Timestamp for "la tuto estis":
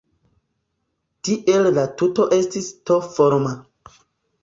1.77-2.73